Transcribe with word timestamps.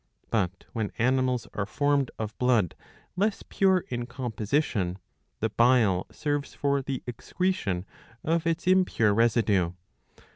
But, 0.31 0.65
when 0.73 0.91
animals 0.97 1.47
are 1.53 1.67
formed 1.67 2.09
of 2.17 2.35
blood 2.39 2.73
less 3.15 3.43
pure 3.47 3.85
in 3.89 4.07
composition, 4.07 4.97
the 5.41 5.49
bile 5.51 6.07
serves 6.09 6.55
for 6.55 6.81
the 6.81 7.03
excretion 7.05 7.85
of 8.23 8.47
its 8.47 8.65
impure 8.65 9.13
residue. 9.13 9.73